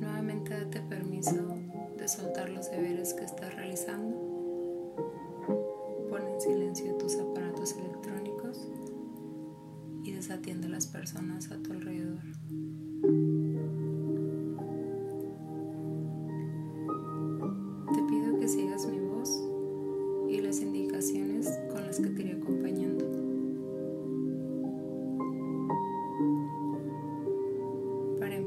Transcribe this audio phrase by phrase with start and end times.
[0.00, 1.56] Nuevamente date permiso
[1.96, 4.16] de soltar los deberes que estás realizando.
[6.10, 8.68] Pon en silencio tus aparatos electrónicos
[10.04, 12.20] y desatiende a las personas a tu alrededor.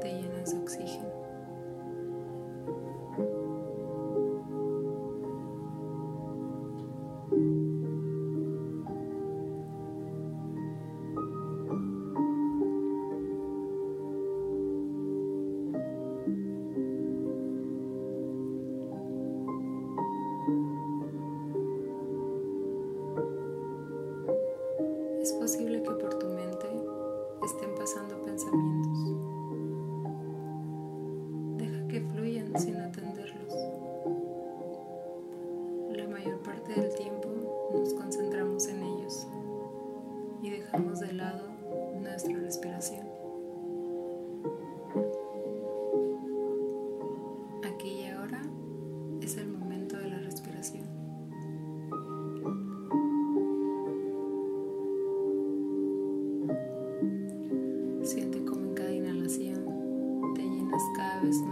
[0.00, 1.08] te llenas de oxígeno.
[25.20, 26.66] Es posible que por tu mente
[27.44, 28.21] estén pasando
[31.58, 33.54] Deja que fluyan sin atenderlos.
[35.90, 37.28] La mayor parte del tiempo
[37.74, 39.26] nos concentramos en ellos
[40.42, 41.48] y dejamos de lado
[42.00, 43.11] nuestra respiración.
[58.02, 59.64] Siente como en cada inhalación
[60.34, 61.51] te llenas cada vez más.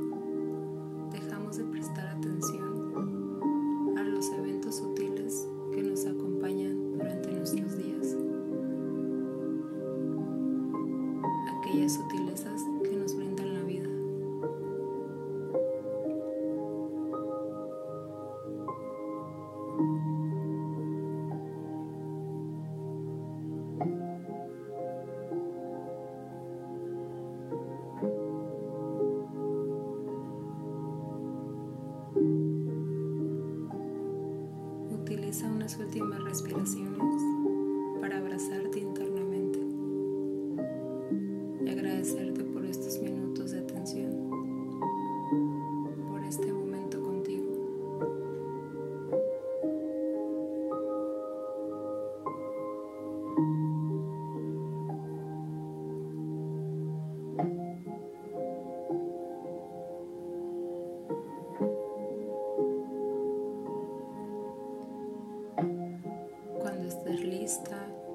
[35.77, 37.30] últimas respiraciones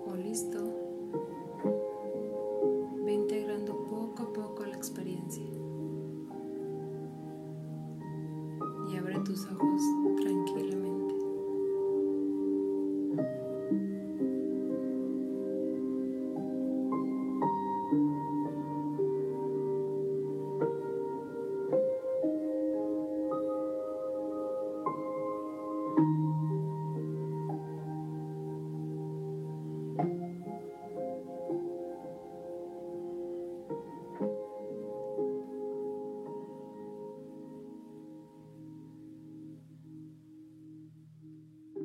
[0.06, 0.86] tus ojos